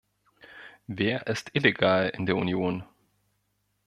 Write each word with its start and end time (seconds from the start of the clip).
Wer 0.87 1.27
ist 1.27 1.51
illegal 1.53 2.09
in 2.09 2.25
der 2.25 2.35
Union? 2.35 2.83